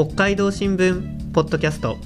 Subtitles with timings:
[0.00, 1.98] 北海道新聞ポッドキャスト。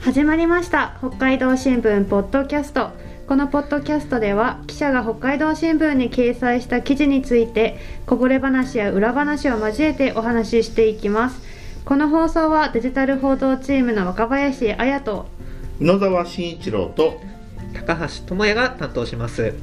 [0.00, 0.96] 始まりました。
[0.98, 2.90] 北海道新聞ポッドキャスト。
[3.28, 11.40] このポッドキャストでは記者が北海道新聞に掲載した記事についてこぼれ話や裏話を交えてお話ししていきます。
[11.84, 15.26] この放送はデジタル報道チームの若林彩と
[15.80, 17.20] 野沢慎一郎と
[17.72, 19.54] 高橋智也が担当します。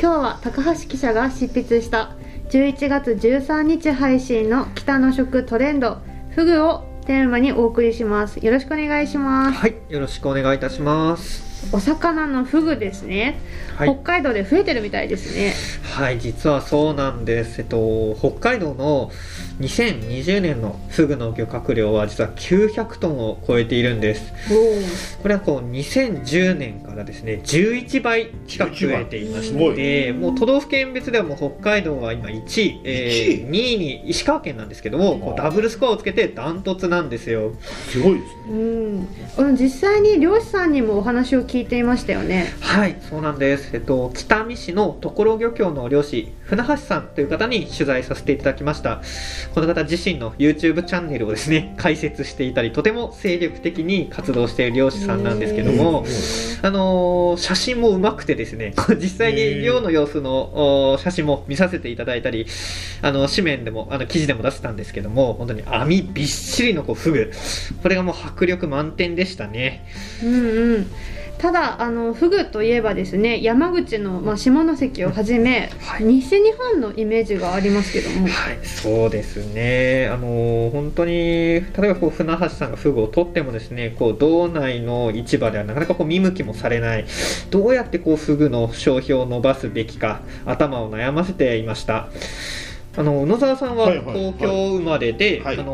[0.00, 2.16] 今日は高橋記者が執筆した
[2.50, 5.98] 11月13日配信の北の食トレンド
[6.30, 8.44] フグをテーマにお送りします。
[8.44, 9.58] よろしくお願いします。
[9.58, 11.52] はいよろしくお願いいたします。
[11.72, 13.38] お魚のフグですね、
[13.76, 13.88] はい。
[13.88, 15.54] 北海道で増えてるみたいですね。
[15.94, 17.60] はい実はそうなんです。
[17.60, 19.10] えっと北海道の
[19.62, 24.32] 2020年のフグの漁獲量は実は900トンを超えているんです。
[25.22, 33.78] これはこう2010年からですね11倍近く増えていまし11てもう都道府県別ではもう北海道は今1位、えー、2位？
[33.78, 37.52] に石川県なんですけどもこうダブルスコアをつけてダントツなんですよ。
[37.62, 38.42] すごいですね。
[38.48, 42.52] うん、うん実際に漁師さんにもお話を聞いていましたよね。
[42.60, 49.02] はいそうなんです、えっと、北見市の所漁協の漁師船橋さんという方に取材させていただきました
[49.54, 56.04] この方自身の YouTube チャンネルをですね解説していたりとても精力的に活動している漁師さんなんですけども、
[56.62, 62.46] あのー写真もうまくてですね、 実際に漁の様子のお写真も見させていただいたり、
[63.00, 67.32] あの、紙面でも、あの、記事でも出せたんですけども、本当に網びっしりのこう、フグ。
[67.82, 69.84] これがもう迫力満点でしたね。
[70.22, 70.86] うんうん
[71.42, 80.08] ただあのフグといえばですね山口の、まあ、下関をはじめ、はい西日本のイメージがありますけどもはい、そうですね。
[80.12, 87.06] あの本当に、例えばこう、船橋さんがフグを取ってもですね、こう、道内の市場ではなかなかこう、見向きもされない。
[87.50, 92.08] どうやってこう、フグの消費を伸ばすべきか、頭を悩ませていました。
[92.94, 94.16] あの野沢さんははいはいはい。
[94.18, 95.58] 東京生まれで、はい。
[95.58, 95.72] あの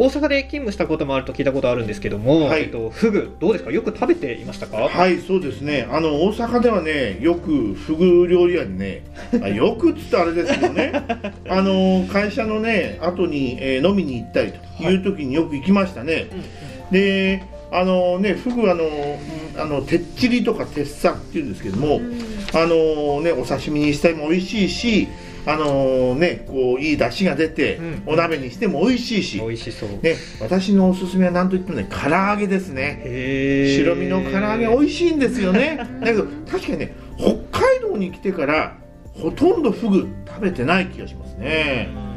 [0.00, 2.62] 大阪で勤務したこともあると聞いたことあるんですけども、はい。
[2.62, 3.72] えっと、フグどうですか？
[3.72, 5.88] よく食べていましたか、はいそうですね。
[5.90, 9.02] あの大阪ではねよくフグ料理屋にね
[9.42, 10.92] あよくっつったらあれですけどね。
[11.48, 14.94] あの会社のね後に、えー飲みに行ったりとい。
[14.96, 16.28] う時によく行きましたね、
[16.90, 17.42] で
[17.72, 22.00] あのねフグあのうんあのてっちりとかてっさっていうんですけども、
[22.54, 25.08] あのねお刺身にしても美味しいし
[25.46, 28.02] あのねこういい出汁が出て、うん。
[28.06, 33.02] お鍋にしても美味しいし、美味しそう、ね、私のおすすめは何といってもね唐揚げですね。
[33.76, 35.78] 白身の唐揚げ美味しいんですよね。
[36.00, 38.76] だけど確かにね北海道に来てから
[39.14, 41.90] ほとんどフグ食べてない気がしますね。
[42.04, 42.09] うん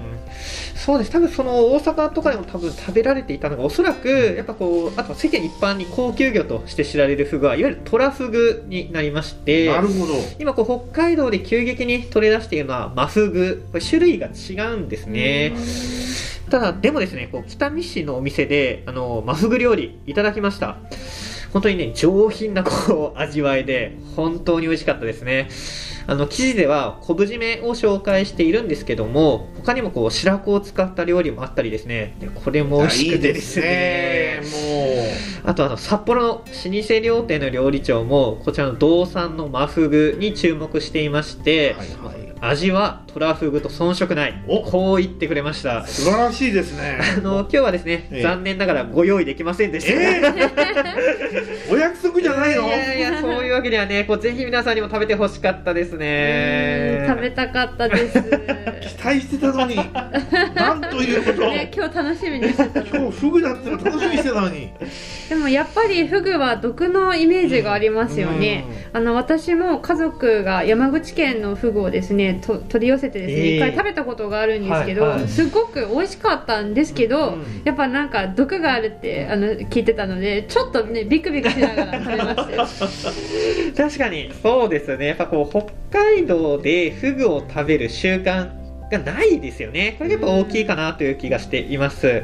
[0.84, 1.12] そうです。
[1.12, 10.14] 多分その大阪とかでも多分食べられていたのがおそらくやっぱこうあと世間一般に高級魚として知られるフグはいわゆるトラフグになりましてなるほど。
[10.40, 15.56] 今こう北海道で急激に取り出しているのはマフグこれ種類が違うんですね。
[16.50, 20.76] ただでもですねこう北見市のお店であのマフグ料理いただきました。
[21.54, 25.48] 本当にね上品なこう味わいで本当に美味しかったですね
[26.08, 32.16] あの記事では昆布締めを紹介しているんですけども他にもこう白子を使った料理もあったりですね。
[32.20, 34.42] でこれも美味しくてですね。
[34.44, 35.14] いいで
[35.46, 42.34] あとあの札幌の老舗料亭の料理長もこちらの道産のマフグに注目していまして、はいはい。
[42.42, 44.44] 味はトラフグと遜色ない。
[44.48, 44.62] お。
[44.64, 45.86] こう言ってくれました。
[45.86, 46.98] 素晴らしいですね。
[47.18, 48.22] あの今日はですね、ええ。
[48.24, 50.22] 残念ながらご用意できませんでした、え
[51.70, 52.66] お約束じゃないの？
[52.66, 57.06] いやいやそういうわけではねこうぜひ皆さんにも食べてほしかったですね。
[57.08, 58.20] 食べたかったです。
[58.98, 59.76] 期待してたのに。
[60.56, 64.72] なんということ、ね、今日楽しみにしてた今日フグだっての楽しみにしてたのに。
[65.30, 73.58] でもやっぱりフグは毒のイメージがありますよね、あの私も家族が山口県のフグをですねと取り寄せてですね、ええ。
[73.58, 75.28] 一回食べたことがあるんですけど、はいはい。
[75.28, 82.68] すごく美味しかったんですけど、うんやっぱなんか毒があるってあの聞いてたのでちょっとねビクビクしながら食べましたよ。
[83.78, 85.08] 確かにそうですね。
[85.08, 88.63] やっぱこう北海道でフグを食べる習慣
[88.94, 89.96] がないですよね。
[89.98, 92.24] これがやっぱ大きいかなという気がしています。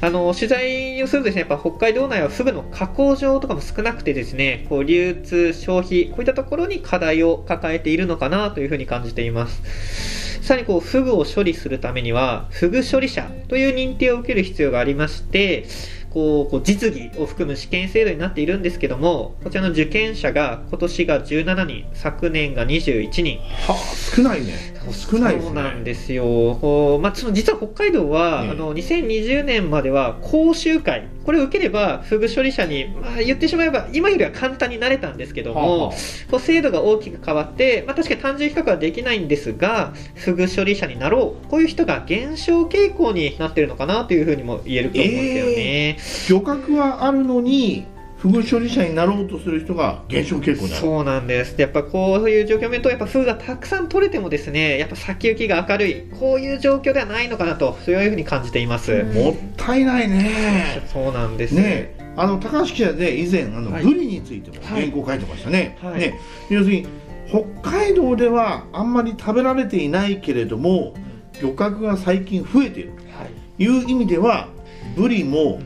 [0.00, 10.16] あの取材をするとですねやっぱ北海道内はフグの加工場とかも少なくてですねこう流通消費こういったところに課題を抱えているのかなというふうに感じています。
[10.42, 15.66] さらにこうフグを処理するためにはフグ処理者という認定を受ける必要がありまして
[16.10, 23.38] こうこう実技を含む試験制度になっているんですけどもこちらの受験者が今年が17人昨年が21人。
[23.66, 23.76] はあ
[24.16, 24.75] 少ないね。
[24.92, 26.24] 少ないですねそうなんですよ。
[26.24, 35.92] こうまあ、実は北海道は、ええあの2020年までは講習会これを受ければフグ処理者に、まあ、言ってしまえば今よりは簡単になれたんですけども、はあは
[36.30, 46.46] こう制度が大きく変わって、まあ、確かに単純比較はできないんですがフグ処理者になろうこういう人が減少傾向になってるのかなというふうにも言えると思うんですよね。
[46.46, 47.86] 漁獲はあるのに
[48.26, 51.54] フグ処理者になろうとする人が減少傾向そうなんです。
[51.60, 58.92] やっぱこういう状況を見ると、やっぱフグがたくさん取れてもですね、やっぱ先行きが明るい、こういう状況ではないのかなと、そういうふうに感じています。
[58.92, 59.12] うん。
[59.12, 60.82] もったいないね。
[60.92, 61.54] そうなんです。
[61.54, 61.94] ね。
[62.16, 63.84] あの高橋記者で以前あの、はい。
[63.84, 64.90] ブリについてもはい。
[64.90, 66.00] 原稿書いてましたね,、はい。
[66.00, 66.14] ね。
[66.50, 66.86] 要するに
[67.28, 70.94] 北海道ではあんまり食べられていないけれども
[71.42, 72.90] 漁獲が最近増えている。
[72.90, 73.30] はい。
[73.56, 74.48] という意味では
[74.96, 75.60] ブリも、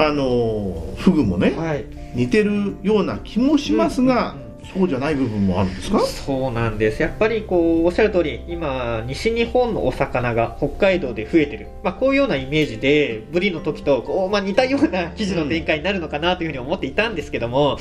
[0.00, 1.84] あのフグもねはい。
[2.14, 5.98] 似てるような気もしますが、うんうんそうじゃない部分もあるんですか？
[6.00, 7.00] そうなんです。
[7.00, 11.68] やっぱりこう、おっしゃる通り、今、西日本のお魚が北海道で増えてる。
[11.82, 17.78] まあ、こういうようなイメージで、ブリの時と、こう、まあ、似たような記事の展開になるのかなというふうに思っていたんですけども、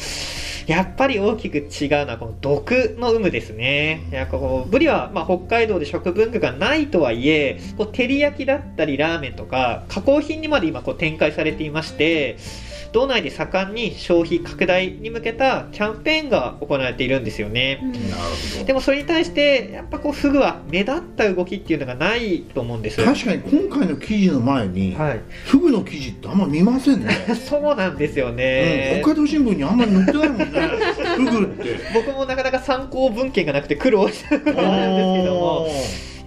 [0.67, 1.67] やっぱり大きく違う
[2.05, 4.05] のは、この毒の有無ですね。
[4.11, 12.35] いや、こう、ブリは、まあ、北海道で食文化がないとはいえ、こう、照り焼きだったり、ラーメンとか、加工品にまで今、こう、展開されていまして、
[12.91, 17.81] 道内で盛んに消費拡大に向けたキャンペーンが行われているんですよね。
[18.65, 23.03] でもそれに対してやっぱこうフグは目立った動きっていうのがないと思うんです。
[23.03, 25.21] 確かに今回の記事の前に、はい。
[25.45, 28.99] フグの記事ってあんま見ませんね、 そうなんですようんね。
[29.01, 30.45] 北海道新聞にあんまり載ってないもんね
[31.17, 35.67] フグって僕もなかなか参考文献がなくて苦労したことがあるんですけども、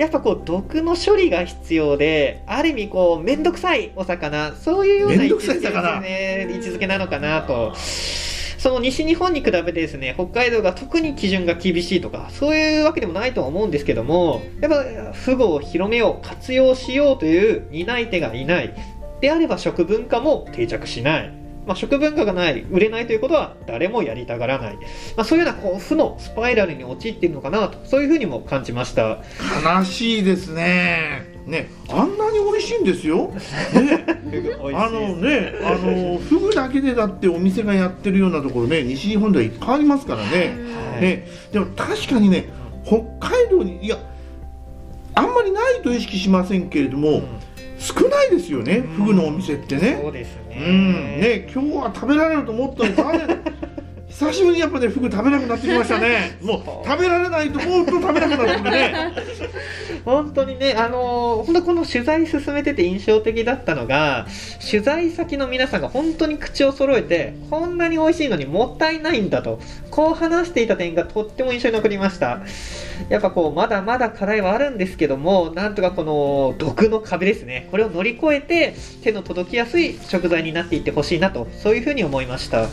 [0.01, 7.75] やっぱこう毒の処理が必要で、ある意味こう面倒くさいお魚、そういうような面位置づけですね位置づけなのかなと。
[7.75, 18.75] その西日本に比べてですね、北海道が特に基準が厳しいとか、そういうわけでもないとは思うんですけども、やっぱフグを広めよう、活用しようという担い手がいない。
[19.21, 21.40] であれば食文化も定着しない。
[21.71, 24.75] まあ、食文化がない、売れないということは誰もやりたがらない。
[25.17, 29.19] まあ、そういうようなこう負のスパイラルに陥っているのかなと、そういうふうにも感じました。
[29.65, 31.33] 悲しいですね。
[31.47, 34.05] ねあんなに美味しいんですよ、ね、
[34.75, 40.55] あのねあのフグだけでだってお店がやってるようなところね西日本ではいっぱいありますからね、
[40.93, 41.01] はい。
[41.01, 41.27] ね。
[41.53, 42.51] でも確かにね
[42.85, 43.97] 北海道にいや
[45.15, 47.50] あんまりないと意識しませんけれども、うん
[47.81, 49.99] 少ないですよね、フグのお店ってね。
[50.03, 50.57] そうですね。
[50.61, 53.41] うん、ね今日は食べられると思ったのに
[54.21, 58.95] 久しぶりにやっぱねフグ食べなくなってきましたね もう食べられないと思うと食べなくなってくるね
[60.05, 64.27] 本当にね、あのー本当この取材進めてて印象的だったのが、
[64.69, 72.41] 取材先の皆さんが本当に口を揃えて、こんなに美味しいのにもったいないんだと、こう話していた点がとっても印象に残りました。
[73.09, 82.69] やっぱこう、まだまだ課題はあるんですけども、なんとかこの毒の壁ですね、これを乗り越えて、手の届きやすい食材になっていってほしいなと、そういうふうに思いました。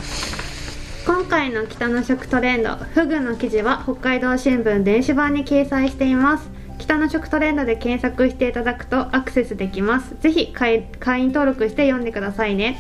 [1.08, 6.50] 今回の北の食トレンドフグの記事は北海道新聞電子版に掲載しています。
[6.80, 10.18] 北の食トレンドで検索していただくとアクセスできます。
[10.20, 12.78] ぜひ会会員登録して読んでくださいね。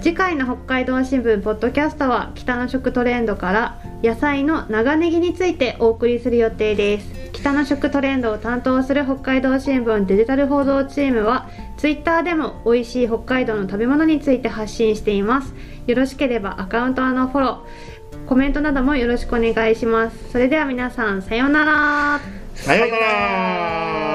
[0.00, 7.18] 次回の北海道新聞ポッドキャストは北の食トレンドから野菜の長ネギについてお送りする予定です。
[7.32, 15.54] 北の食トレンドを担当する北海道新聞デジタル報道チームはツイッターでも美味しい北海道の食べ物について発信しています。
[15.86, 20.30] よろしければアカウントのフォローコメントなどもよろしくお願いします。
[20.30, 22.20] それでは皆さんさようなら。
[22.54, 24.07] さようなら。